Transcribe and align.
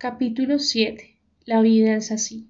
Capítulo 0.00 0.60
7. 0.60 1.16
La 1.44 1.60
vida 1.60 1.96
es 1.96 2.12
así. 2.12 2.46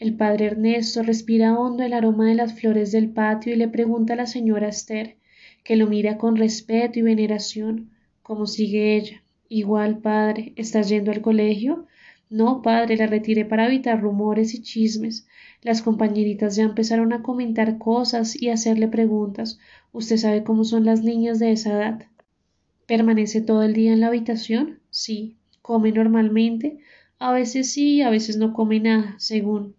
El 0.00 0.16
padre 0.16 0.46
Ernesto 0.46 1.04
respira 1.04 1.56
hondo 1.56 1.84
el 1.84 1.92
aroma 1.92 2.26
de 2.26 2.34
las 2.34 2.58
flores 2.58 2.90
del 2.90 3.08
patio 3.10 3.52
y 3.52 3.56
le 3.56 3.68
pregunta 3.68 4.14
a 4.14 4.16
la 4.16 4.26
señora 4.26 4.66
Esther, 4.66 5.14
que 5.62 5.76
lo 5.76 5.86
mira 5.86 6.18
con 6.18 6.34
respeto 6.34 6.98
y 6.98 7.02
veneración, 7.02 7.92
¿cómo 8.24 8.48
sigue 8.48 8.96
ella? 8.96 9.22
Igual, 9.48 9.98
padre, 9.98 10.54
¿estás 10.56 10.88
yendo 10.88 11.12
al 11.12 11.20
colegio? 11.20 11.86
No, 12.30 12.62
padre, 12.62 12.96
la 12.96 13.06
retiré 13.06 13.44
para 13.44 13.68
evitar 13.68 14.00
rumores 14.00 14.52
y 14.52 14.60
chismes. 14.60 15.28
Las 15.62 15.82
compañeritas 15.82 16.56
ya 16.56 16.64
empezaron 16.64 17.12
a 17.12 17.22
comentar 17.22 17.78
cosas 17.78 18.34
y 18.34 18.48
a 18.48 18.54
hacerle 18.54 18.88
preguntas. 18.88 19.60
Usted 19.92 20.16
sabe 20.16 20.42
cómo 20.42 20.64
son 20.64 20.84
las 20.84 21.04
niñas 21.04 21.38
de 21.38 21.52
esa 21.52 21.74
edad. 21.74 22.06
¿Permanece 22.86 23.40
todo 23.40 23.62
el 23.62 23.72
día 23.72 23.92
en 23.92 24.00
la 24.00 24.08
habitación? 24.08 24.80
Sí. 24.90 25.36
¿Come 25.66 25.90
normalmente? 25.90 26.78
A 27.18 27.32
veces 27.32 27.72
sí, 27.72 28.00
a 28.00 28.08
veces 28.08 28.36
no 28.36 28.52
come 28.52 28.78
nada, 28.78 29.16
según. 29.18 29.74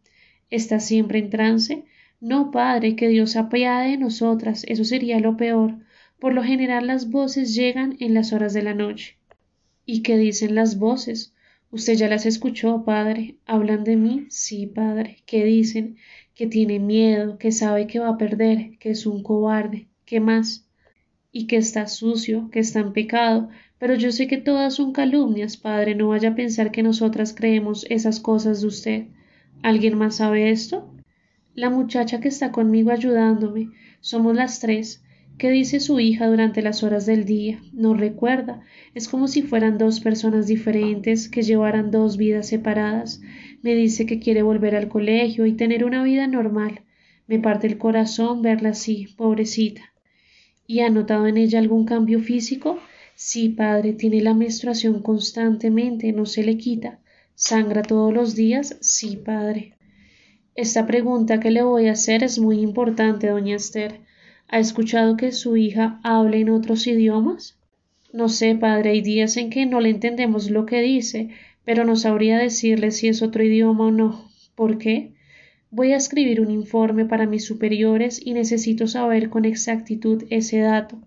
¿Está 0.49 0.81
siempre 0.81 1.19
en 1.19 1.29
trance? 1.29 1.85
No, 2.19 2.51
padre, 2.51 2.97
que 2.97 3.07
Dios 3.07 3.37
apiade 3.37 3.91
de 3.91 3.97
nosotras, 3.97 4.65
eso 4.67 4.83
sería 4.83 5.21
lo 5.21 5.37
peor. 5.37 5.77
Por 6.19 6.33
lo 6.33 6.43
general 6.43 6.87
las 6.87 7.09
voces 7.09 7.55
llegan 7.55 7.95
en 8.01 8.13
las 8.13 8.33
horas 8.33 8.51
de 8.53 8.63
la 8.63 8.73
noche. 8.73 9.17
¿Y 9.85 10.01
qué 10.01 10.17
dicen 10.17 10.55
las 10.55 10.77
voces? 10.77 11.33
Usted 11.71 11.93
ya 11.93 12.09
las 12.09 12.25
escuchó, 12.25 12.83
padre. 12.83 13.37
¿Hablan 13.45 13.85
de 13.85 13.95
mí? 13.95 14.25
Sí, 14.29 14.67
padre. 14.67 15.23
¿Qué 15.25 15.45
dicen? 15.45 15.95
Que 16.35 16.47
tiene 16.47 16.79
miedo, 16.79 17.37
que 17.37 17.53
sabe 17.53 17.87
que 17.87 17.99
va 17.99 18.09
a 18.09 18.17
perder, 18.17 18.77
que 18.79 18.89
es 18.89 19.05
un 19.05 19.23
cobarde. 19.23 19.87
¿Qué 20.03 20.19
más? 20.19 20.67
Y 21.31 21.47
que 21.47 21.55
está 21.55 21.87
sucio, 21.87 22.49
que 22.51 22.59
está 22.59 22.81
en 22.81 22.91
pecado. 22.91 23.47
Pero 23.79 23.95
yo 23.95 24.11
sé 24.11 24.27
que 24.27 24.37
todas 24.37 24.75
son 24.75 24.91
calumnias, 24.91 25.57
padre. 25.57 25.95
No 25.95 26.09
vaya 26.09 26.29
a 26.29 26.35
pensar 26.35 26.71
que 26.71 26.83
nosotras 26.83 27.33
creemos 27.33 27.85
esas 27.89 28.19
cosas 28.19 28.61
de 28.61 28.67
usted. 28.67 29.03
¿Alguien 29.61 29.97
más 29.97 30.17
sabe 30.17 30.49
esto? 30.49 30.91
La 31.53 31.69
muchacha 31.69 32.19
que 32.19 32.27
está 32.27 32.51
conmigo 32.51 32.91
ayudándome. 32.91 33.69
Somos 33.99 34.35
las 34.35 34.59
tres. 34.59 35.03
¿Qué 35.37 35.51
dice 35.51 35.79
su 35.79 35.99
hija 35.99 36.25
durante 36.25 36.63
las 36.63 36.81
horas 36.81 37.05
del 37.05 37.25
día? 37.25 37.61
No 37.71 37.93
recuerda. 37.93 38.61
Es 38.95 39.07
como 39.07 39.27
si 39.27 39.43
fueran 39.43 39.77
dos 39.77 39.99
personas 39.99 40.47
diferentes 40.47 41.29
que 41.29 41.43
llevaran 41.43 41.91
dos 41.91 42.17
vidas 42.17 42.47
separadas. 42.47 43.21
Me 43.61 43.75
dice 43.75 44.07
que 44.07 44.19
quiere 44.19 44.41
volver 44.41 44.75
al 44.75 44.87
colegio 44.87 45.45
y 45.45 45.53
tener 45.53 45.85
una 45.85 46.03
vida 46.03 46.25
normal. 46.25 46.81
Me 47.27 47.37
parte 47.37 47.67
el 47.67 47.77
corazón 47.77 48.41
verla 48.41 48.69
así, 48.69 49.09
pobrecita. 49.15 49.93
¿Y 50.65 50.79
ha 50.79 50.89
notado 50.89 51.27
en 51.27 51.37
ella 51.37 51.59
algún 51.59 51.85
cambio 51.85 52.19
físico? 52.19 52.79
Sí, 53.19 53.49
padre, 53.49 53.93
tiene 53.93 54.21
la 54.21 54.35
menstruación 54.35 55.01
constantemente, 55.01 56.13
no 56.13 56.27
se 56.27 56.43
le 56.43 56.55
quita. 56.55 56.99
¿Sangra 57.33 57.81
todos 57.81 58.13
los 58.13 58.35
días? 58.35 58.77
Sí, 58.79 59.17
padre. 59.17 59.73
Esta 60.53 60.85
pregunta 60.85 61.39
que 61.39 61.49
le 61.49 61.63
voy 61.63 61.87
a 61.87 61.93
hacer 61.93 62.23
es 62.23 62.37
muy 62.37 62.59
importante, 62.59 63.29
doña 63.29 63.55
Esther. 63.55 64.01
¿Ha 64.47 64.59
escuchado 64.59 65.17
que 65.17 65.31
su 65.31 65.57
hija 65.57 65.99
hable 66.03 66.41
en 66.41 66.49
otros 66.49 66.85
idiomas? 66.85 67.57
No 68.13 68.29
sé, 68.29 68.53
padre, 68.53 68.91
hay 68.91 69.01
días 69.01 69.35
en 69.37 69.49
que 69.49 69.65
no 69.65 69.81
le 69.81 69.89
entendemos 69.89 70.51
lo 70.51 70.67
que 70.67 70.81
dice, 70.81 71.29
pero 71.65 71.85
no 71.85 71.95
sabría 71.95 72.37
decirle 72.37 72.91
si 72.91 73.07
es 73.07 73.23
otro 73.23 73.43
idioma 73.43 73.87
o 73.87 73.91
no. 73.91 74.29
¿Por 74.53 74.77
qué? 74.77 75.15
Voy 75.71 75.91
a 75.93 75.97
escribir 75.97 76.39
un 76.39 76.51
informe 76.51 77.05
para 77.05 77.25
mis 77.25 77.45
superiores 77.45 78.21
y 78.23 78.33
necesito 78.33 78.85
saber 78.85 79.31
con 79.31 79.43
exactitud 79.43 80.23
ese 80.29 80.59
dato. 80.59 81.01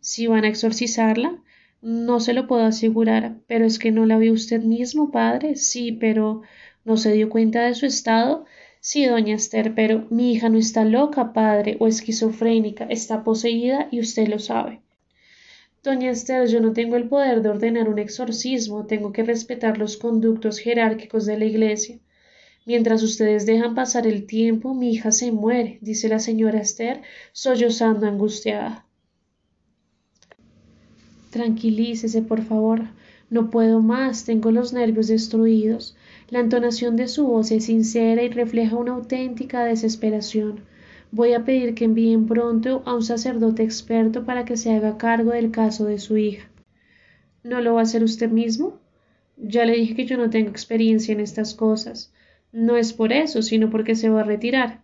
Si 0.00 0.26
van 0.26 0.44
a 0.44 0.48
exorcizarla, 0.48 1.42
no 1.82 2.20
se 2.20 2.32
lo 2.32 2.46
puedo 2.46 2.64
asegurar, 2.64 3.36
pero 3.46 3.64
es 3.64 3.78
que 3.78 3.90
no 3.90 4.06
la 4.06 4.18
vio 4.18 4.32
usted 4.32 4.62
mismo, 4.62 5.10
padre. 5.10 5.56
Sí, 5.56 5.92
pero 5.92 6.42
¿no 6.84 6.96
se 6.96 7.12
dio 7.12 7.30
cuenta 7.30 7.62
de 7.62 7.74
su 7.74 7.86
estado? 7.86 8.44
Sí, 8.80 9.04
doña 9.06 9.34
Esther, 9.34 9.74
pero 9.74 10.06
mi 10.10 10.32
hija 10.32 10.48
no 10.48 10.58
está 10.58 10.84
loca, 10.84 11.32
padre, 11.32 11.76
o 11.80 11.86
esquizofrénica, 11.86 12.84
está 12.86 13.24
poseída 13.24 13.88
y 13.90 14.00
usted 14.00 14.28
lo 14.28 14.38
sabe. 14.38 14.80
Doña 15.82 16.10
Esther, 16.10 16.46
yo 16.48 16.60
no 16.60 16.72
tengo 16.72 16.96
el 16.96 17.08
poder 17.08 17.42
de 17.42 17.48
ordenar 17.48 17.88
un 17.88 17.98
exorcismo, 17.98 18.86
tengo 18.86 19.12
que 19.12 19.22
respetar 19.22 19.78
los 19.78 19.96
conductos 19.96 20.58
jerárquicos 20.58 21.24
de 21.26 21.38
la 21.38 21.46
Iglesia. 21.46 21.98
Mientras 22.66 23.02
ustedes 23.02 23.46
dejan 23.46 23.74
pasar 23.74 24.06
el 24.06 24.26
tiempo, 24.26 24.74
mi 24.74 24.92
hija 24.92 25.12
se 25.12 25.32
muere, 25.32 25.78
dice 25.80 26.08
la 26.08 26.18
señora 26.18 26.60
Esther, 26.60 27.00
sollozando 27.32 28.06
angustiada. 28.06 28.86
Tranquilícese, 31.30 32.22
por 32.22 32.42
favor. 32.42 32.88
No 33.30 33.50
puedo 33.50 33.80
más, 33.80 34.24
tengo 34.24 34.50
los 34.50 34.72
nervios 34.72 35.06
destruidos. 35.06 35.96
La 36.28 36.40
entonación 36.40 36.96
de 36.96 37.06
su 37.06 37.26
voz 37.26 37.52
es 37.52 37.66
sincera 37.66 38.22
y 38.22 38.28
refleja 38.28 38.76
una 38.76 38.92
auténtica 38.92 39.64
desesperación. 39.64 40.64
Voy 41.12 41.32
a 41.32 41.44
pedir 41.44 41.74
que 41.74 41.84
envíen 41.84 42.26
pronto 42.26 42.82
a 42.84 42.94
un 42.94 43.02
sacerdote 43.02 43.62
experto 43.62 44.24
para 44.24 44.44
que 44.44 44.56
se 44.56 44.72
haga 44.72 44.98
cargo 44.98 45.30
del 45.30 45.50
caso 45.50 45.84
de 45.84 45.98
su 45.98 46.16
hija. 46.16 46.48
¿No 47.44 47.60
lo 47.60 47.74
va 47.74 47.80
a 47.80 47.82
hacer 47.84 48.02
usted 48.02 48.30
mismo? 48.30 48.78
Ya 49.36 49.64
le 49.64 49.74
dije 49.74 49.94
que 49.94 50.06
yo 50.06 50.16
no 50.16 50.30
tengo 50.30 50.50
experiencia 50.50 51.12
en 51.12 51.20
estas 51.20 51.54
cosas. 51.54 52.12
No 52.52 52.76
es 52.76 52.92
por 52.92 53.12
eso, 53.12 53.42
sino 53.42 53.70
porque 53.70 53.94
se 53.94 54.08
va 54.08 54.20
a 54.20 54.24
retirar. 54.24 54.82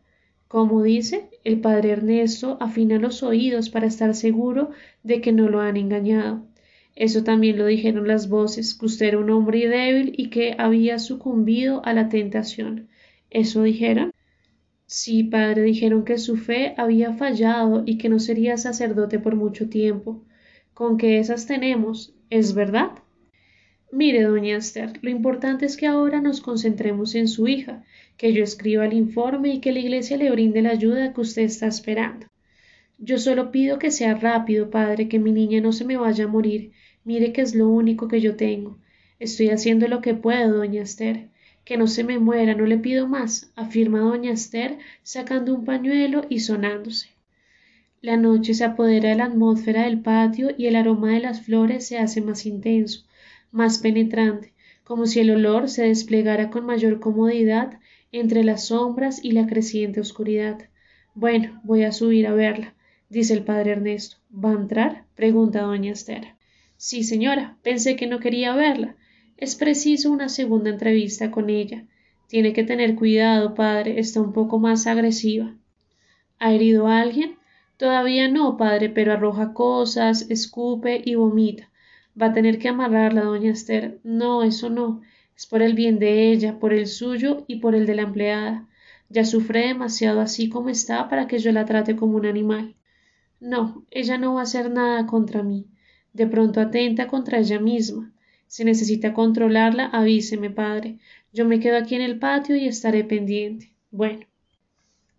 Como 0.56 0.82
dice, 0.82 1.28
el 1.44 1.60
padre 1.60 1.90
Ernesto 1.90 2.56
afina 2.60 2.98
los 2.98 3.22
oídos 3.22 3.68
para 3.68 3.88
estar 3.88 4.14
seguro 4.14 4.70
de 5.02 5.20
que 5.20 5.30
no 5.30 5.50
lo 5.50 5.60
han 5.60 5.76
engañado. 5.76 6.46
Eso 6.94 7.22
también 7.22 7.58
lo 7.58 7.66
dijeron 7.66 8.08
las 8.08 8.30
voces, 8.30 8.72
que 8.74 8.86
usted 8.86 9.08
era 9.08 9.18
un 9.18 9.28
hombre 9.28 9.68
débil 9.68 10.14
y 10.16 10.30
que 10.30 10.54
había 10.56 10.98
sucumbido 10.98 11.84
a 11.84 11.92
la 11.92 12.08
tentación. 12.08 12.88
¿Eso 13.28 13.64
dijeron? 13.64 14.12
Sí, 14.86 15.24
padre, 15.24 15.60
dijeron 15.60 16.06
que 16.06 16.16
su 16.16 16.38
fe 16.38 16.72
había 16.78 17.12
fallado 17.12 17.82
y 17.84 17.98
que 17.98 18.08
no 18.08 18.18
sería 18.18 18.56
sacerdote 18.56 19.18
por 19.18 19.36
mucho 19.36 19.68
tiempo. 19.68 20.24
Con 20.72 20.96
que 20.96 21.18
esas 21.18 21.46
tenemos, 21.46 22.14
¿es 22.30 22.54
verdad? 22.54 22.92
Mire, 23.92 24.22
doña 24.22 24.56
Esther, 24.56 24.98
lo 25.02 25.10
importante 25.10 25.66
es 25.66 25.76
que 25.76 25.86
ahora 25.86 26.20
nos 26.20 26.40
concentremos 26.40 27.14
en 27.14 27.28
su 27.28 27.48
hija, 27.48 27.84
que 28.16 28.32
yo 28.32 28.42
escriba 28.44 28.86
el 28.86 28.92
informe 28.92 29.54
y 29.54 29.60
que 29.60 29.72
la 29.72 29.80
iglesia 29.80 30.16
le 30.16 30.30
brinde 30.30 30.62
la 30.62 30.70
ayuda 30.70 31.12
que 31.12 31.20
usted 31.20 31.42
está 31.42 31.66
esperando. 31.66 32.26
Yo 32.98 33.18
solo 33.18 33.50
pido 33.50 33.78
que 33.78 33.90
sea 33.90 34.14
rápido, 34.14 34.70
padre, 34.70 35.08
que 35.08 35.18
mi 35.18 35.32
niña 35.32 35.60
no 35.60 35.72
se 35.72 35.84
me 35.84 35.96
vaya 35.96 36.24
a 36.24 36.28
morir 36.28 36.72
Mire 37.06 37.32
que 37.32 37.40
es 37.40 37.54
lo 37.54 37.68
único 37.68 38.08
que 38.08 38.20
yo 38.20 38.34
tengo. 38.34 38.78
Estoy 39.20 39.50
haciendo 39.50 39.86
lo 39.86 40.00
que 40.00 40.14
puedo, 40.14 40.56
doña 40.56 40.82
Esther. 40.82 41.28
Que 41.64 41.76
no 41.76 41.86
se 41.86 42.02
me 42.02 42.18
muera, 42.18 42.56
no 42.56 42.66
le 42.66 42.78
pido 42.78 43.06
más, 43.06 43.52
afirma 43.54 44.00
doña 44.00 44.32
Esther, 44.32 44.78
sacando 45.04 45.54
un 45.54 45.64
pañuelo 45.64 46.26
y 46.28 46.40
sonándose. 46.40 47.10
La 48.02 48.16
noche 48.16 48.54
se 48.54 48.64
apodera 48.64 49.10
de 49.10 49.14
la 49.14 49.26
atmósfera 49.26 49.84
del 49.84 50.00
patio 50.00 50.48
y 50.58 50.66
el 50.66 50.74
aroma 50.74 51.12
de 51.12 51.20
las 51.20 51.42
flores 51.42 51.86
se 51.86 51.96
hace 51.96 52.20
más 52.22 52.44
intenso, 52.44 53.04
más 53.50 53.78
penetrante, 53.78 54.52
como 54.84 55.06
si 55.06 55.20
el 55.20 55.30
olor 55.30 55.68
se 55.68 55.84
desplegara 55.84 56.50
con 56.50 56.64
mayor 56.64 57.00
comodidad 57.00 57.78
entre 58.12 58.44
las 58.44 58.66
sombras 58.66 59.24
y 59.24 59.32
la 59.32 59.46
creciente 59.46 60.00
oscuridad. 60.00 60.68
Bueno, 61.14 61.60
voy 61.64 61.84
a 61.84 61.92
subir 61.92 62.26
a 62.26 62.34
verla, 62.34 62.74
dice 63.08 63.34
el 63.34 63.42
padre 63.42 63.72
Ernesto. 63.72 64.18
¿Va 64.32 64.50
a 64.50 64.54
entrar? 64.54 65.04
pregunta 65.14 65.62
doña 65.62 65.92
Esther. 65.92 66.34
Sí, 66.76 67.04
señora, 67.04 67.56
pensé 67.62 67.96
que 67.96 68.06
no 68.06 68.20
quería 68.20 68.54
verla. 68.54 68.96
Es 69.36 69.56
preciso 69.56 70.10
una 70.10 70.28
segunda 70.28 70.70
entrevista 70.70 71.30
con 71.30 71.50
ella. 71.50 71.84
Tiene 72.28 72.52
que 72.52 72.64
tener 72.64 72.96
cuidado, 72.96 73.54
padre, 73.54 73.98
está 73.98 74.20
un 74.20 74.32
poco 74.32 74.58
más 74.58 74.86
agresiva. 74.86 75.54
¿Ha 76.38 76.52
herido 76.52 76.86
a 76.86 77.00
alguien? 77.00 77.38
Todavía 77.76 78.28
no, 78.28 78.56
padre, 78.56 78.88
pero 78.88 79.12
arroja 79.12 79.52
cosas, 79.52 80.30
escupe 80.30 81.02
y 81.04 81.14
vomita. 81.14 81.70
Va 82.20 82.26
a 82.26 82.32
tener 82.32 82.58
que 82.58 82.68
amarrarla, 82.68 83.22
doña 83.22 83.50
Esther. 83.50 84.00
No, 84.04 84.42
eso 84.42 84.70
no. 84.70 85.02
Es 85.36 85.46
por 85.46 85.62
el 85.62 85.74
bien 85.74 85.98
de 85.98 86.30
ella, 86.32 86.58
por 86.58 86.72
el 86.72 86.86
suyo 86.86 87.44
y 87.46 87.56
por 87.60 87.74
el 87.74 87.86
de 87.86 87.94
la 87.94 88.02
empleada. 88.02 88.68
Ya 89.08 89.24
sufre 89.24 89.66
demasiado 89.68 90.20
así 90.20 90.48
como 90.48 90.68
está 90.70 91.08
para 91.08 91.26
que 91.26 91.38
yo 91.38 91.52
la 91.52 91.64
trate 91.64 91.96
como 91.96 92.16
un 92.16 92.26
animal. 92.26 92.74
No, 93.40 93.84
ella 93.90 94.18
no 94.18 94.34
va 94.34 94.40
a 94.40 94.44
hacer 94.44 94.70
nada 94.70 95.06
contra 95.06 95.42
mí 95.42 95.66
de 96.16 96.26
pronto 96.26 96.60
atenta 96.60 97.08
contra 97.08 97.38
ella 97.38 97.60
misma. 97.60 98.12
Si 98.46 98.64
necesita 98.64 99.12
controlarla, 99.12 99.86
avíseme, 99.86 100.50
padre. 100.50 100.98
Yo 101.32 101.44
me 101.44 101.60
quedo 101.60 101.76
aquí 101.76 101.94
en 101.94 102.00
el 102.00 102.18
patio 102.18 102.56
y 102.56 102.66
estaré 102.66 103.04
pendiente. 103.04 103.72
Bueno. 103.90 104.26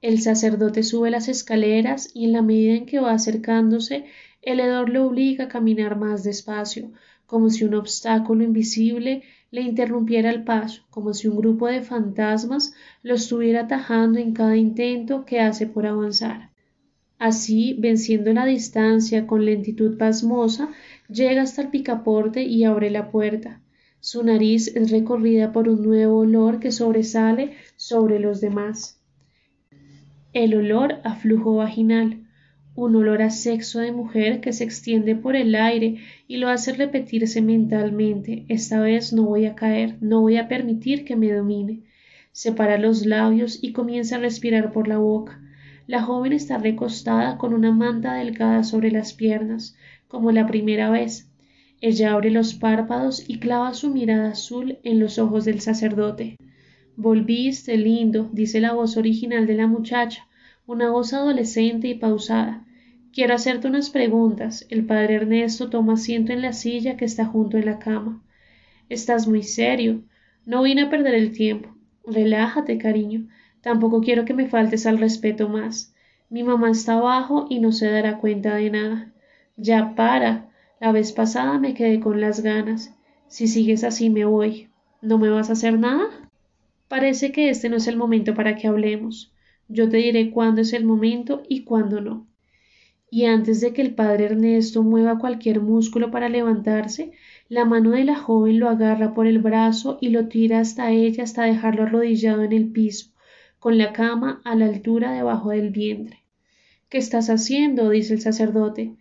El 0.02 0.22
sacerdote 0.22 0.84
sube 0.84 1.10
las 1.12 1.28
escaleras 1.28 2.10
y 2.14 2.26
en 2.26 2.34
la 2.34 2.42
medida 2.42 2.76
en 2.76 2.86
que 2.86 3.00
va 3.00 3.12
acercándose, 3.12 4.06
el 4.48 4.62
hedor 4.62 4.90
le 4.90 5.00
obliga 5.00 5.44
a 5.44 5.48
caminar 5.50 5.98
más 5.98 6.24
despacio, 6.24 6.94
como 7.26 7.50
si 7.50 7.66
un 7.66 7.74
obstáculo 7.74 8.46
invisible 8.46 9.24
le 9.52 9.60
interrumpiera 9.62 10.30
el 10.30 10.46
paso, 10.46 10.84
como 10.90 11.14
si 11.14 11.28
un 11.28 11.36
grupo 11.36 11.68
de 11.68 11.82
fantasmas 11.82 12.74
lo 13.04 13.16
estuviera 13.16 13.64
atajando 13.64 14.20
en 14.20 14.32
cada 14.32 14.56
intento 14.56 15.26
que 15.26 15.42
hace 15.42 15.68
por 15.68 15.86
avanzar. 15.86 16.52
Así, 17.20 17.76
venciendo 17.78 18.32
la 18.32 18.46
distancia 18.46 19.28
con 19.28 19.44
lentitud 19.44 19.98
pasmosa, 19.98 20.70
llega 21.10 21.42
hasta 21.42 21.64
el 21.64 21.68
picaporte 21.68 22.44
y 22.44 22.64
abre 22.64 22.90
la 22.90 23.12
puerta. 23.12 23.62
Su 24.00 24.24
nariz 24.24 24.74
es 24.78 24.92
recorrida 24.92 25.52
por 25.52 25.68
un 25.68 25.84
nuevo 25.84 26.20
olor 26.20 26.62
que 26.62 26.72
sobresale 26.72 27.58
sobre 27.76 28.20
los 28.20 28.40
demás. 28.40 29.02
El 30.32 30.56
olor 30.56 31.02
a 31.04 31.16
flujo 31.16 31.58
vaginal, 31.58 32.27
un 32.78 32.96
olor 32.96 33.24
a 33.24 33.32
sexo 33.32 33.80
de 33.80 33.92
mujer 33.92 34.40
que 34.40 34.54
se 34.54 34.64
extiende 34.64 35.16
por 35.16 35.36
el 35.36 35.56
aire 35.56 35.98
y 36.28 36.38
lo 36.38 36.48
hace 36.48 36.74
repetirse 36.74 37.42
mentalmente. 37.42 38.46
Esta 38.50 38.80
vez 38.80 39.14
no 39.14 39.24
voy 39.24 39.48
a 39.48 39.56
caer, 39.56 39.98
no 40.00 40.22
voy 40.22 40.38
a 40.38 40.48
permitir 40.48 41.04
que 41.04 41.16
me 41.16 41.34
domine. 41.34 41.82
Separa 42.32 42.78
los 42.78 43.04
labios 43.04 43.58
y 43.64 43.72
comienza 43.72 44.18
a 44.18 44.20
respirar 44.20 44.72
por 44.72 44.88
la 44.88 45.00
boca. 45.00 45.42
La 45.88 46.04
joven 46.04 46.34
está 46.34 46.60
recostada 46.60 47.40
con 47.40 47.56
una 47.56 47.72
manta 47.72 48.14
delgada 48.14 48.64
sobre 48.64 48.92
las 48.92 49.14
piernas, 49.14 49.76
como 50.08 50.32
la 50.32 50.46
primera 50.46 50.92
vez. 50.92 51.32
Ella 51.82 52.14
abre 52.14 52.30
los 52.30 52.54
párpados 52.54 53.28
y 53.28 53.40
clava 53.40 53.74
su 53.74 53.90
mirada 53.90 54.30
azul 54.30 54.78
en 54.84 55.00
los 55.00 55.18
ojos 55.18 55.46
del 55.46 55.62
sacerdote. 55.62 56.38
Volviste, 56.96 57.76
lindo, 57.76 58.30
dice 58.34 58.60
la 58.60 58.74
voz 58.74 58.98
original 58.98 59.48
de 59.48 59.56
la 59.56 59.66
muchacha, 59.66 60.28
una 60.68 60.92
voz 60.92 61.14
adolescente 61.14 61.88
y 61.88 61.96
pausada. 61.96 62.67
Quiero 63.18 63.34
hacerte 63.34 63.68
unas 63.68 63.90
preguntas. 63.90 64.68
El 64.70 64.86
padre 64.86 65.16
Ernesto 65.16 65.72
toma 65.72 65.94
asiento 65.94 66.34
en 66.34 66.44
la 66.44 66.54
silla 66.54 66.98
que 66.98 67.06
está 67.06 67.26
junto 67.26 67.58
en 67.58 67.66
la 67.66 67.80
cama. 67.80 68.22
Estás 68.90 69.28
muy 69.28 69.42
serio. 69.42 70.04
No 70.46 70.62
vine 70.62 70.84
a 70.84 70.90
perder 70.92 71.16
el 71.16 71.32
tiempo. 71.32 71.76
Relájate, 72.06 72.78
cariño. 72.78 73.28
Tampoco 73.62 74.02
quiero 74.02 74.24
que 74.24 74.36
me 74.36 74.48
faltes 74.48 74.86
al 74.86 75.00
respeto 75.00 75.50
más. 75.50 75.96
Mi 76.30 76.44
mamá 76.44 76.70
está 76.70 76.94
abajo 76.94 77.48
y 77.50 77.58
no 77.60 77.72
se 77.72 77.90
dará 77.90 78.20
cuenta 78.20 78.56
de 78.56 78.70
nada. 78.70 79.12
Ya 79.56 79.96
para. 79.96 80.52
La 80.80 80.92
vez 80.92 81.12
pasada 81.12 81.58
me 81.58 81.74
quedé 81.74 82.00
con 82.00 82.22
las 82.22 82.44
ganas. 82.44 82.94
Si 83.30 83.48
sigues 83.48 83.84
así 83.84 84.12
me 84.12 84.26
voy. 84.26 84.70
¿No 85.02 85.18
me 85.18 85.30
vas 85.30 85.50
a 85.50 85.54
hacer 85.54 85.80
nada? 85.80 86.06
Parece 86.88 87.32
que 87.32 87.50
este 87.50 87.68
no 87.70 87.78
es 87.78 87.88
el 87.88 87.98
momento 87.98 88.36
para 88.36 88.56
que 88.56 88.68
hablemos. 88.68 89.34
Yo 89.68 89.90
te 89.90 89.98
diré 89.98 90.30
cuándo 90.30 90.62
es 90.62 90.72
el 90.72 90.86
momento 90.86 91.42
y 91.50 91.64
cuándo 91.64 92.00
no. 92.00 92.28
Y 93.10 93.26
antes 93.26 93.62
de 93.62 93.74
que 93.74 93.82
el 93.82 93.96
padre 93.96 94.26
Ernesto 94.26 94.84
mueva 94.84 95.18
cualquier 95.18 95.62
músculo 95.62 96.12
para 96.12 96.28
levantarse, 96.28 97.12
la 97.48 97.64
mano 97.64 97.92
de 97.92 98.04
la 98.04 98.16
joven 98.16 98.60
lo 98.60 98.70
agarra 98.70 99.14
por 99.14 99.28
el 99.28 99.40
brazo 99.40 99.98
y 100.02 100.10
lo 100.10 100.28
tira 100.28 100.60
hasta 100.60 100.92
ella 100.92 101.24
hasta 101.24 101.44
dejarlo 101.44 101.84
arrodillado 101.84 102.44
en 102.44 102.52
el 102.52 102.70
piso, 102.72 103.12
con 103.60 103.78
la 103.78 103.94
cama 103.94 104.42
a 104.44 104.56
la 104.56 104.66
altura 104.66 105.14
debajo 105.14 105.52
del 105.52 105.70
vientre. 105.70 106.24
¿Qué 106.90 106.98
estás 106.98 107.30
haciendo? 107.30 107.90
dice 107.90 108.14
el 108.14 108.22
sacerdote. 108.22 108.96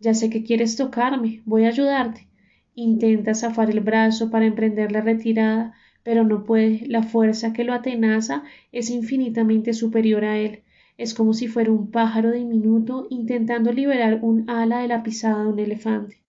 Ya 0.00 0.14
sé 0.14 0.30
que 0.30 0.42
quieres 0.42 0.76
tocarme, 0.76 1.42
voy 1.44 1.64
a 1.64 1.68
ayudarte. 1.68 2.26
Intenta 2.74 3.34
zafar 3.34 3.70
el 3.70 3.80
brazo 3.80 4.30
para 4.30 4.46
emprender 4.46 4.90
la 4.90 5.00
retirada, 5.00 5.74
pero 6.02 6.24
no 6.24 6.44
puede. 6.44 6.86
La 6.88 7.02
fuerza 7.02 7.52
que 7.52 7.64
lo 7.64 7.72
atenaza 7.72 8.42
es 8.72 8.90
infinitamente 8.90 9.72
superior 9.74 10.24
a 10.24 10.38
él. 10.38 10.62
Es 10.98 11.14
como 11.14 11.32
si 11.34 11.48
fuera 11.48 11.72
un 11.72 11.90
pájaro 11.90 12.30
diminuto 12.30 13.06
intentando 13.10 13.72
liberar 13.72 14.20
un 14.22 14.48
ala 14.48 14.80
de 14.80 14.88
la 14.88 15.02
pisada 15.02 15.42
de 15.42 15.48
un 15.48 15.58
elefante. 15.58 16.22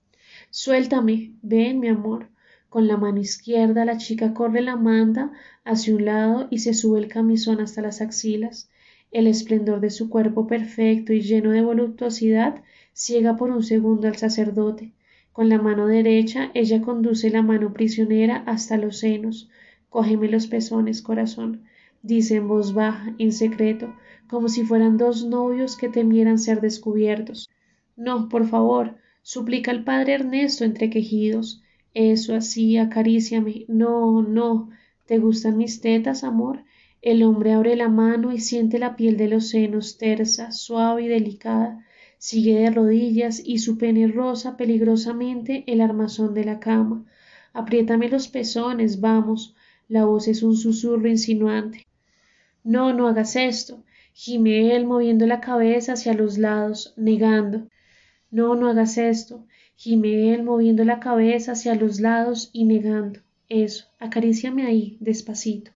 Suéltame. 0.50 1.34
Ven, 1.42 1.80
mi 1.80 1.90
amor. 1.90 2.30
Con 2.70 2.88
la 2.88 2.98
mano 2.98 3.20
izquierda 3.20 3.86
la 3.86 3.98
chica 3.98 4.34
corre 4.34 4.62
la 4.62 4.76
manta 4.76 5.32
hacia 5.64 5.94
un 5.96 6.06
lado 6.06 6.48
y 6.50 6.60
se 6.60 6.74
sube 6.74 7.00
el 7.00 7.08
camisón 7.08 7.60
hasta 7.60 7.82
las 7.82 8.02
axilas. 8.02 8.70
El 9.12 9.28
esplendor 9.28 9.80
de 9.80 9.92
su 9.92 10.10
cuerpo 10.10 10.48
perfecto 10.48 11.14
y 11.14 11.22
lleno 11.22 11.52
de 11.52 11.62
voluptuosidad 11.62 12.64
ciega 12.94 13.36
por 13.36 13.52
un 13.52 13.62
segundo 13.62 14.08
al 14.08 14.16
sacerdote. 14.16 14.94
Con 15.32 15.50
la 15.50 15.60
mano 15.60 15.88
derecha 15.88 16.52
ella 16.54 16.82
conduce 16.82 17.30
la 17.30 17.42
mano 17.42 17.74
prisionera 17.74 18.44
hasta 18.48 18.78
los 18.78 18.98
senos. 18.98 19.50
Cógeme 19.90 20.28
los 20.28 20.48
pezones, 20.48 21.02
corazón, 21.02 21.64
dice 22.04 22.36
en 22.36 22.48
voz 22.48 22.74
baja, 22.74 23.16
en 23.18 23.32
secreto, 23.32 23.96
como 24.28 24.50
si 24.50 24.64
fueran 24.64 24.98
dos 24.98 25.26
novios 25.26 25.78
que 25.78 25.90
temieran 25.90 26.38
ser 26.38 26.62
descubiertos. 26.62 27.50
No, 27.96 28.30
por 28.30 28.48
favor, 28.48 28.98
suplica 29.22 29.72
el 29.72 29.84
padre 29.84 30.14
Ernesto 30.14 30.66
entre 30.66 30.90
quejidos. 30.90 31.64
Eso 31.94 32.36
así, 32.36 32.78
acaríciame. 32.78 33.66
No, 33.68 34.22
no. 34.22 34.70
¿Te 35.06 35.18
gustan 35.18 35.58
mis 35.58 35.80
tetas, 35.80 36.24
amor? 36.24 36.64
El 37.02 37.24
hombre 37.24 37.54
abre 37.54 37.76
la 37.76 37.90
mano 37.90 38.32
y 38.32 38.40
siente 38.40 38.80
la 38.80 38.96
piel 38.96 39.16
de 39.18 39.28
los 39.28 39.50
senos 39.50 39.98
tersa, 39.98 40.52
suave 40.52 41.04
y 41.04 41.08
delicada. 41.08 41.86
Sigue 42.18 42.56
de 42.56 42.70
rodillas 42.70 43.42
y 43.46 43.60
su 43.60 43.78
pene 43.78 44.08
rosa 44.08 44.58
peligrosamente 44.58 45.64
el 45.68 45.82
armazón 45.82 46.34
de 46.34 46.46
la 46.46 46.60
cama. 46.60 47.06
Apriétame 47.54 48.10
los 48.10 48.28
pezones, 48.28 49.00
vamos. 49.00 49.56
La 49.88 50.06
voz 50.06 50.28
es 50.28 50.44
un 50.44 50.56
susurro 50.56 51.08
insinuante. 51.08 51.86
No, 52.64 52.94
no 52.94 53.08
hagas 53.08 53.36
esto. 53.36 53.84
Gime 54.14 54.76
él 54.76 54.86
moviendo 54.86 55.26
la 55.26 55.42
cabeza 55.42 55.94
hacia 55.94 56.14
los 56.14 56.38
lados, 56.38 56.94
negando. 56.98 57.68
No, 58.32 58.56
no 58.56 58.70
hagas 58.70 58.98
esto 58.98 59.46
gime 59.76 60.34
él 60.34 60.44
moviendo 60.44 60.86
la 60.86 61.00
cabeza 61.00 61.54
hacia 61.54 61.76
los 61.76 62.00
lados 62.00 62.50
y 62.54 62.66
negando. 62.66 63.20
Eso, 63.50 63.88
acaríciame 64.00 64.66
ahí, 64.66 64.98
despacito. 65.00 65.72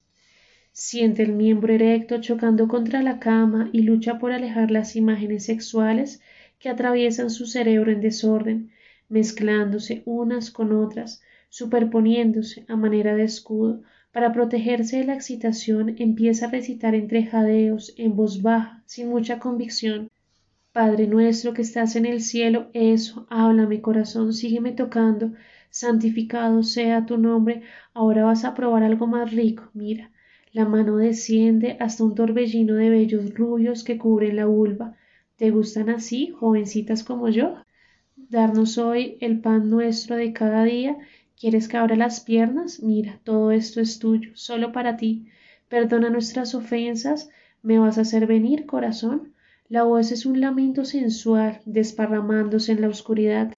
Siente 0.73 1.23
el 1.23 1.33
miembro 1.33 1.73
erecto 1.73 2.21
chocando 2.21 2.69
contra 2.69 3.03
la 3.03 3.19
cama 3.19 3.71
y 3.73 3.83
lucha 3.83 4.19
por 4.19 4.33
alejar 4.33 4.71
las 4.71 4.95
imágenes 4.95 5.45
sexuales 5.45 6.21
que 6.59 6.69
atraviesan 6.69 7.31
su 7.31 7.47
cerebro 7.47 7.91
en 7.91 8.01
desorden, 8.01 8.71
mezclándose 9.09 10.03
unas 10.05 10.51
con 10.51 10.73
otras, 10.73 11.23
superponiéndose 11.49 12.65
a 12.69 12.77
manera 12.77 13.17
de 13.17 13.25
escudo. 13.25 13.83
Para 14.17 14.33
protegerse 14.33 14.97
de 14.97 15.05
la 15.05 15.13
excitación 15.13 15.95
empieza 15.99 16.47
a 16.47 16.51
recitar 16.51 16.95
entre 16.95 17.27
jadeos, 17.27 17.93
en 17.99 18.17
voz 18.17 18.41
baja, 18.41 18.83
sin 18.87 19.11
mucha 19.11 19.39
convicción, 19.39 20.11
Padre 20.73 21.07
nuestro 21.07 21.53
que 21.53 21.61
estás 21.61 21.97
en 21.97 22.07
el 22.07 22.23
cielo, 22.23 22.71
eso, 22.73 23.27
háblame 23.29 23.83
corazón, 23.83 24.33
sígueme 24.33 24.73
tocando, 24.73 25.33
santificado 25.69 26.63
sea 26.63 27.05
tu 27.05 27.19
nombre, 27.19 27.61
ahora 27.93 28.25
vas 28.25 28.47
a 28.47 28.55
probar 28.55 28.85
algo 28.85 29.07
más 29.07 29.33
rico, 29.33 29.69
mira, 29.75 30.11
la 30.51 30.65
mano 30.65 30.97
desciende 30.97 31.77
hasta 31.79 32.03
un 32.03 32.15
torbellino 32.15 32.77
de 32.77 32.89
vellos 32.89 33.35
rubios 33.35 33.85
que 33.85 33.99
cubren 33.99 34.37
la 34.37 34.47
vulva. 34.47 34.97
¿Te 35.37 35.51
gustan 35.51 35.91
así, 35.91 36.31
jovencitas 36.31 37.05
como 37.05 37.29
yo? 37.29 37.57
Darnos 38.17 38.79
hoy 38.79 39.19
el 39.21 39.43
pan 39.43 39.69
nuestro 39.69 40.17
de 40.17 40.33
cada 40.33 40.65
día. 40.65 40.97
¿Quieres 41.39 41.69
que 41.69 41.77
abra 41.77 41.97
las 41.97 42.21
piernas? 42.21 42.83
Mira, 42.83 43.21
todo 43.23 43.51
esto 43.53 43.81
es 43.81 43.99
tuyo, 43.99 44.31
solo 44.35 44.73
para 44.73 44.97
ti. 44.97 45.29
Perdona 45.69 46.11
nuestras 46.11 46.55
ofensas. 46.55 47.31
¿Me 47.63 47.79
vas 47.79 47.99
a 47.99 48.03
hacer 48.03 48.27
venir, 48.27 48.67
corazón? 48.67 49.35
La 49.69 49.83
voz 49.83 50.13
es 50.13 50.27
un 50.27 50.41
lamento 50.41 50.85
sensual 50.85 51.61
desparramándose 51.65 52.73
en 52.73 52.81
la 52.81 52.89
oscuridad. 52.89 53.53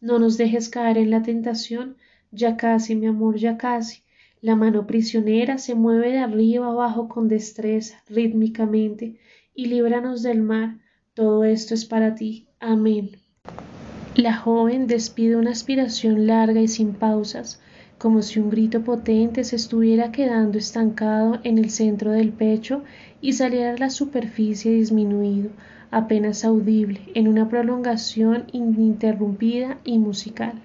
No 0.00 0.18
nos 0.18 0.38
dejes 0.38 0.68
caer 0.68 0.98
en 0.98 1.10
la 1.10 1.22
tentación. 1.22 1.96
Ya 2.30 2.56
casi, 2.56 2.94
mi 2.94 3.06
amor, 3.06 3.36
ya 3.36 3.58
casi. 3.58 4.02
La 4.40 4.56
mano 4.56 4.86
prisionera 4.86 5.58
se 5.58 5.74
mueve 5.74 6.12
de 6.12 6.18
arriba 6.18 6.68
abajo 6.68 7.08
con 7.08 7.28
destreza, 7.28 8.02
rítmicamente, 8.08 9.20
y 9.54 9.66
líbranos 9.66 10.22
del 10.22 10.42
mar. 10.42 10.78
Todo 11.14 11.44
esto 11.44 11.74
es 11.74 11.84
para 11.84 12.14
ti. 12.14 12.48
Amén. 12.58 13.21
La 14.16 14.36
joven 14.36 14.88
despide 14.88 15.36
una 15.36 15.52
aspiración 15.52 16.26
larga 16.26 16.60
y 16.60 16.68
sin 16.68 16.92
pausas, 16.92 17.60
como 17.96 18.20
si 18.20 18.40
un 18.40 18.50
grito 18.50 18.82
potente 18.82 19.42
se 19.42 19.56
estuviera 19.56 20.12
quedando 20.12 20.58
estancado 20.58 21.38
en 21.44 21.56
el 21.56 21.70
centro 21.70 22.10
del 22.10 22.28
pecho 22.28 22.82
y 23.22 23.32
saliera 23.32 23.70
a 23.70 23.78
la 23.78 23.88
superficie 23.88 24.70
disminuido, 24.70 25.48
apenas 25.90 26.44
audible, 26.44 27.00
en 27.14 27.26
una 27.26 27.48
prolongación 27.48 28.44
ininterrumpida 28.52 29.78
y 29.82 29.96
musical. 29.96 30.60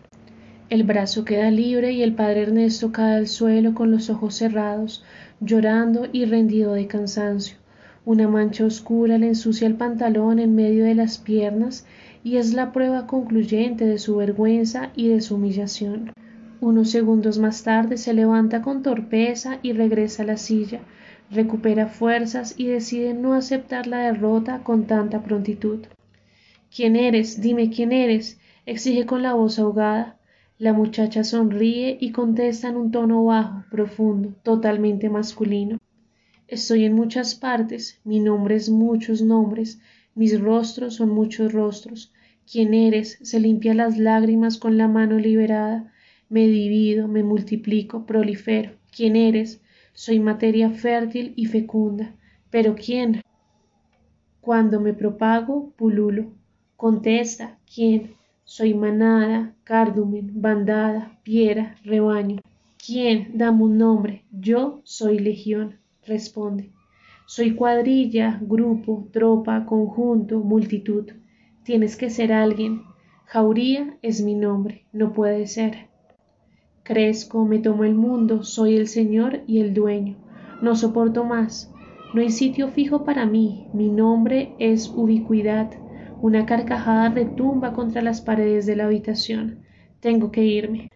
El 0.69 0.83
brazo 0.83 1.23
queda 1.23 1.49
libre 1.49 1.93
y 1.93 2.03
el 2.03 2.15
padre 2.15 2.41
Ernesto 2.41 2.91
cae 2.91 3.15
al 3.15 3.27
suelo 3.29 3.73
con 3.73 3.91
los 3.91 4.09
ojos 4.09 4.35
cerrados, 4.35 5.05
llorando 5.39 6.07
y 6.11 6.25
rendido 6.25 6.73
de 6.73 6.87
cansancio. 6.87 7.55
Una 8.07 8.29
mancha 8.29 8.63
oscura 8.63 9.17
le 9.17 9.27
ensucia 9.27 9.67
el 9.67 9.75
pantalón 9.75 10.39
en 10.39 10.55
medio 10.55 10.85
de 10.85 10.95
las 10.95 11.17
piernas 11.17 11.85
y 12.23 12.37
es 12.37 12.53
la 12.53 12.71
prueba 12.71 13.05
concluyente 13.05 13.85
de 13.85 13.97
su 13.97 14.15
vergüenza 14.15 14.91
y 14.95 15.09
de 15.09 15.19
su 15.19 15.35
humillación. 15.35 16.13
Unos 16.61 16.89
segundos 16.89 17.37
más 17.37 17.63
tarde 17.63 17.97
se 17.97 18.13
levanta 18.13 18.61
con 18.61 18.81
torpeza 18.81 19.59
y 19.61 19.73
regresa 19.73 20.23
a 20.23 20.25
la 20.25 20.37
silla, 20.37 20.79
recupera 21.31 21.87
fuerzas 21.87 22.53
y 22.57 22.67
decide 22.67 23.13
no 23.13 23.33
aceptar 23.33 23.87
la 23.87 23.97
derrota 23.97 24.63
con 24.63 24.85
tanta 24.85 25.21
prontitud. 25.21 25.79
¿Quién 26.73 26.95
eres? 26.95 27.41
Dime 27.41 27.69
quién 27.71 27.91
eres, 27.91 28.39
exige 28.65 29.05
con 29.05 29.21
la 29.21 29.33
voz 29.33 29.59
ahogada. 29.59 30.17
La 30.57 30.71
muchacha 30.71 31.25
sonríe 31.25 31.97
y 31.99 32.13
contesta 32.13 32.69
en 32.69 32.77
un 32.77 32.89
tono 32.89 33.25
bajo, 33.25 33.65
profundo, 33.69 34.33
totalmente 34.43 35.09
masculino. 35.09 35.77
Estoy 36.47 36.85
en 36.85 36.93
muchas 36.93 37.35
partes, 37.35 37.99
mi 38.05 38.21
nombre 38.21 38.55
es 38.55 38.69
muchos 38.69 39.21
nombres, 39.21 39.81
mis 40.15 40.39
rostros 40.39 40.95
son 40.95 41.09
muchos 41.09 41.51
rostros. 41.51 42.13
¿Quién 42.49 42.73
eres? 42.73 43.19
se 43.21 43.41
limpia 43.41 43.73
las 43.73 43.97
lágrimas 43.97 44.57
con 44.57 44.77
la 44.77 44.87
mano 44.87 45.19
liberada. 45.19 45.91
Me 46.29 46.47
divido, 46.47 47.09
me 47.09 47.21
multiplico, 47.21 48.05
prolifero. 48.05 48.71
¿Quién 48.95 49.17
eres? 49.17 49.61
Soy 49.91 50.21
materia 50.21 50.69
fértil 50.69 51.33
y 51.35 51.47
fecunda. 51.47 52.15
¿Pero 52.49 52.75
quién? 52.75 53.21
Cuando 54.39 54.79
me 54.79 54.93
propago, 54.93 55.71
pululo. 55.71 56.31
Contesta, 56.77 57.59
¿quién? 57.75 58.15
Soy 58.45 58.73
manada, 58.73 59.53
cardumen, 59.65 60.41
bandada, 60.41 61.19
piera, 61.23 61.75
rebaño. 61.83 62.39
¿Quién? 62.77 63.37
Dame 63.37 63.63
un 63.63 63.77
nombre. 63.77 64.23
Yo 64.31 64.79
soy 64.85 65.19
legión. 65.19 65.75
Responde. 66.07 66.71
Soy 67.25 67.53
cuadrilla, 67.53 68.39
grupo, 68.41 69.09
tropa, 69.11 69.65
conjunto, 69.65 70.39
multitud. 70.39 71.11
Tienes 71.63 71.97
que 71.97 72.09
ser 72.09 72.31
alguien. 72.31 72.83
Jauría 73.25 73.97
es 74.01 74.21
mi 74.21 74.33
nombre. 74.33 74.85
No 74.93 75.11
puede 75.11 75.47
ser. 75.47 75.89
Crezco, 76.83 77.43
me 77.43 77.59
tomo 77.59 77.83
el 77.83 77.93
mundo, 77.93 78.43
soy 78.43 78.77
el 78.77 78.87
señor 78.87 79.41
y 79.47 79.59
el 79.59 79.73
dueño. 79.73 80.15
No 80.61 80.77
soporto 80.77 81.25
más. 81.25 81.73
No 82.13 82.21
hay 82.21 82.29
sitio 82.29 82.69
fijo 82.69 83.03
para 83.03 83.25
mí. 83.25 83.67
Mi 83.73 83.89
nombre 83.89 84.55
es 84.59 84.87
ubicuidad. 84.87 85.69
Una 86.21 86.45
carcajada 86.45 87.09
retumba 87.09 87.73
contra 87.73 88.01
las 88.01 88.21
paredes 88.21 88.65
de 88.65 88.77
la 88.77 88.85
habitación. 88.85 89.59
Tengo 89.99 90.31
que 90.31 90.45
irme. 90.45 90.89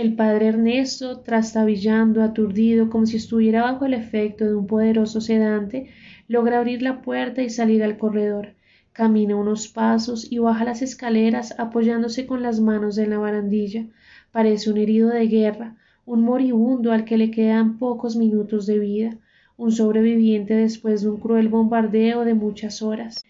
El 0.00 0.14
padre 0.14 0.46
Ernesto, 0.46 1.20
trastabillando, 1.20 2.22
aturdido, 2.22 2.88
como 2.88 3.04
si 3.04 3.18
estuviera 3.18 3.64
bajo 3.64 3.84
el 3.84 3.92
efecto 3.92 4.46
de 4.46 4.54
un 4.54 4.66
poderoso 4.66 5.20
sedante, 5.20 5.90
logra 6.26 6.56
abrir 6.56 6.80
la 6.80 7.02
puerta 7.02 7.42
y 7.42 7.50
salir 7.50 7.82
al 7.82 7.98
corredor. 7.98 8.54
Camina 8.94 9.36
unos 9.36 9.68
pasos 9.68 10.26
y 10.32 10.38
baja 10.38 10.64
las 10.64 10.80
escaleras 10.80 11.54
apoyándose 11.58 12.24
con 12.24 12.42
las 12.42 12.60
manos 12.60 12.96
en 12.96 13.10
la 13.10 13.18
barandilla. 13.18 13.88
Parece 14.32 14.70
un 14.70 14.78
herido 14.78 15.10
de 15.10 15.26
guerra, 15.26 15.76
un 16.06 16.22
moribundo 16.22 16.92
al 16.92 17.04
que 17.04 17.18
le 17.18 17.30
quedan 17.30 17.76
pocos 17.76 18.16
minutos 18.16 18.64
de 18.64 18.78
vida, 18.78 19.18
un 19.58 19.70
sobreviviente 19.70 20.54
después 20.54 21.02
de 21.02 21.10
un 21.10 21.20
cruel 21.20 21.48
bombardeo 21.50 22.24
de 22.24 22.32
muchas 22.32 22.80
horas. 22.80 23.22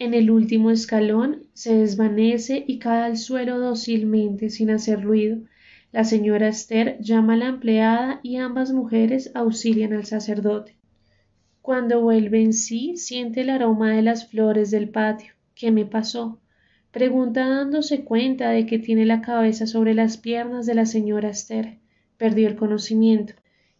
En 0.00 0.14
el 0.14 0.32
último 0.32 0.72
escalón 0.72 1.44
se 1.52 1.76
desvanece 1.76 2.64
y 2.66 2.80
cae 2.80 3.04
al 3.04 3.16
suelo 3.16 3.60
dócilmente 3.60 4.50
sin 4.50 4.70
hacer 4.70 5.04
ruido. 5.04 5.38
La 5.92 6.04
señora 6.04 6.46
Esther 6.46 6.98
llama 7.00 7.34
a 7.34 7.36
la 7.36 7.46
empleada 7.46 8.20
y 8.22 8.36
ambas 8.36 8.72
mujeres 8.72 9.32
auxilian 9.34 9.92
al 9.92 10.04
sacerdote. 10.04 10.76
Cuando 11.62 12.00
vuelve 12.00 12.42
en 12.42 12.52
sí, 12.52 12.96
siente 12.96 13.40
el 13.40 13.50
aroma 13.50 13.90
de 13.90 14.02
las 14.02 14.28
flores 14.28 14.70
del 14.70 14.88
patio. 14.88 15.32
¿Qué 15.56 15.72
me 15.72 15.84
pasó? 15.84 16.38
Pregunta 16.92 17.48
dándose 17.48 18.04
cuenta 18.04 18.50
de 18.50 18.66
que 18.66 18.78
tiene 18.78 19.04
la 19.04 19.20
cabeza 19.20 19.66
sobre 19.66 19.94
las 19.94 20.16
piernas 20.16 20.64
de 20.66 20.74
la 20.74 20.86
señora 20.86 21.30
Esther. 21.30 21.78
Perdió 22.16 22.46
el 22.46 22.54
conocimiento. 22.54 23.34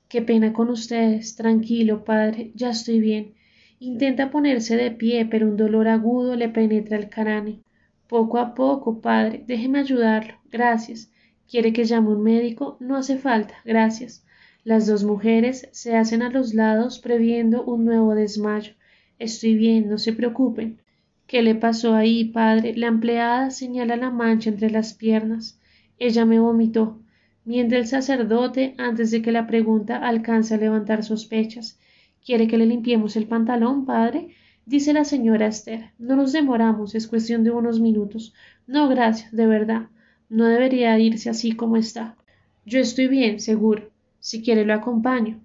Qué 0.09 0.21
pena 0.21 0.53
con 0.53 0.69
ustedes. 0.69 1.37
Tranquilo, 1.37 2.05
padre. 2.05 2.51
Ya 2.57 2.71
estoy 2.71 2.99
bien. 2.99 3.35
Intenta 3.79 4.33
ponerse 4.33 4.77
de 4.77 4.91
pie, 4.91 5.27
pero 5.27 5.47
un 5.47 5.57
dolor 5.57 5.87
agudo 5.87 6.35
le 6.35 6.49
penetra 6.49 6.97
el 6.97 7.09
cráneo. 7.09 7.61
Poco 8.09 8.39
a 8.39 8.55
poco, 8.55 9.01
padre. 9.01 9.45
Déjeme 9.47 9.79
ayudarlo. 9.79 10.35
Gracias. 10.51 11.11
¿Quiere 11.51 11.73
que 11.73 11.85
llame 11.85 12.11
un 12.11 12.23
médico? 12.23 12.77
No 12.79 12.95
hace 12.95 13.19
falta, 13.19 13.57
gracias. 13.65 14.25
Las 14.63 14.87
dos 14.87 15.03
mujeres 15.03 15.69
se 15.73 15.97
hacen 15.97 16.23
a 16.23 16.31
los 16.31 16.55
lados 16.55 17.01
previendo 17.01 17.65
un 17.65 17.85
nuevo 17.85 18.15
desmayo. 18.15 18.75
Estoy 19.19 19.57
bien, 19.57 19.89
no 19.89 19.99
se 19.99 20.13
preocupen. 20.13 20.81
¿Qué 21.27 21.43
le 21.43 21.57
pasó 21.57 21.95
ahí, 21.97 22.27
padre? 22.27 22.77
La 22.77 22.87
empleada 22.87 23.51
señala 23.51 23.97
la 23.97 24.11
mancha 24.11 24.49
entre 24.49 24.71
las 24.71 24.95
piernas. 24.95 25.59
Ella 25.99 26.25
me 26.25 26.39
vomitó. 26.39 27.01
Miente 27.45 27.77
el 27.77 27.89
sacerdote 27.89 28.77
antes 28.79 29.11
de 29.11 29.21
que 29.21 29.33
la 29.33 29.49
pregunta 29.49 29.97
alcance 29.97 30.55
a 30.55 30.59
levantar 30.59 31.03
sospechas. 31.03 31.81
¿Quiere 32.25 32.47
que 32.47 32.59
le 32.59 32.67
limpiemos 32.67 33.17
el 33.17 33.27
pantalón, 33.27 33.87
padre? 33.87 34.29
Dice 34.67 34.93
la 34.93 35.05
señora 35.05 35.49
Esther. 35.49 35.91
No 35.99 36.15
nos 36.15 36.33
demoramos, 36.33 36.95
es 36.95 37.09
cuestión 37.09 37.43
de 37.43 37.51
unos 37.51 37.81
minutos. 37.81 38.35
No, 38.69 38.89
gracias, 38.89 39.33
de 39.33 39.47
verdad. 39.47 39.89
No 40.31 40.47
debería 40.47 40.97
irse 40.97 41.29
así 41.29 41.53
como 41.53 41.77
está. 41.77 42.17
Yo 42.65 42.79
estoy 42.79 43.09
bien, 43.09 43.41
seguro. 43.41 43.91
Si 44.21 44.43
quiere 44.43 44.65
lo 44.65 44.75
acompaño. 44.75 45.41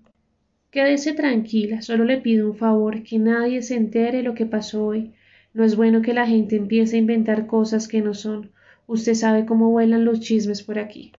Quédese 0.70 1.14
tranquila, 1.14 1.82
solo 1.82 2.04
le 2.04 2.18
pido 2.18 2.52
un 2.52 2.56
favor, 2.56 3.02
que 3.02 3.18
nadie 3.18 3.64
se 3.64 3.76
entere 3.76 4.22
lo 4.22 4.36
que 4.36 4.46
pasó 4.46 4.86
hoy. 4.86 5.12
No 5.56 5.64
es 5.64 5.76
bueno 5.76 6.04
que 6.04 6.14
la 6.14 6.28
gente 6.28 6.56
empiece 6.56 6.98
a 6.98 7.00
inventar 7.00 7.48
cosas 7.48 7.88
que 7.88 8.02
no 8.02 8.14
son. 8.14 8.52
Usted 8.86 9.16
sabe 9.16 9.48
cómo 9.48 9.72
vuelan 9.72 10.06
los 10.06 10.20
chismes 10.20 10.62
por 10.62 10.78
aquí. 10.78 11.14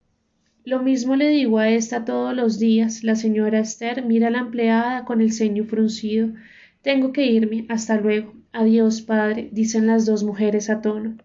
Lo 0.65 0.81
mismo 0.81 1.17
le 1.17 1.29
digo 1.29 1.59
a 1.59 1.69
esta 1.69 2.05
todos 2.05 2.37
los 2.37 2.61
días. 2.61 3.03
La 3.03 3.17
señora 3.17 3.59
Esther 3.59 4.05
mira 4.05 4.29
a 4.29 4.31
la 4.31 4.39
empleada 4.39 5.05
con 5.05 5.21
el 5.21 5.33
ceño 5.33 5.65
fruncido. 5.65 6.29
Tengo 6.83 7.13
que 7.13 7.27
irme. 7.27 7.67
Hasta 7.69 8.01
luego. 8.01 8.33
Adiós, 8.53 9.03
padre, 9.03 9.49
dicen 9.51 9.89
las 9.89 10.07
dos 10.07 10.23
mujeres 10.23 10.71
a 10.71 10.81
tono. 10.81 11.17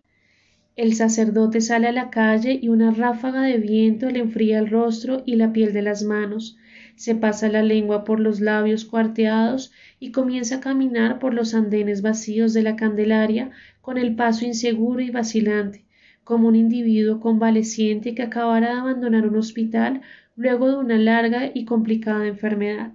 El 0.76 0.96
sacerdote 0.96 1.60
sale 1.60 1.88
a 1.88 1.92
la 1.92 2.10
calle 2.10 2.60
y 2.62 2.70
una 2.70 2.92
ráfaga 2.92 3.42
de 3.44 3.58
viento 3.58 4.10
le 4.10 4.20
enfría 4.20 4.60
el 4.60 4.70
rostro 4.70 5.22
y 5.26 5.36
la 5.36 5.52
piel 5.54 5.74
de 5.74 5.82
las 5.82 6.04
manos. 6.04 6.58
Se 6.96 7.14
pasa 7.14 7.50
la 7.50 7.62
lengua 7.62 8.04
por 8.04 8.20
los 8.20 8.40
labios 8.40 8.86
cuarteados 8.86 9.72
y 10.00 10.12
comienza 10.12 10.56
a 10.56 10.60
caminar 10.62 11.20
por 11.20 11.34
los 11.34 11.54
andenes 11.54 12.02
vacíos 12.02 12.54
de 12.54 12.64
la 12.64 12.76
Candelaria 12.78 13.52
con 13.82 13.98
el 13.98 14.16
paso 14.16 14.46
inseguro 14.46 15.02
y 15.02 15.10
vacilante, 15.10 15.86
como 16.24 16.48
un 16.48 16.56
individuo 16.56 17.20
convaleciente 17.20 18.16
que 18.16 18.24
acabara 18.24 18.74
de 18.74 18.80
abandonar 18.80 19.28
un 19.28 19.36
hospital 19.36 20.02
luego 20.36 20.70
de 20.70 20.78
una 20.78 20.98
larga 20.98 21.52
y 21.54 21.66
complicada 21.66 22.28
enfermedad. 22.28 22.94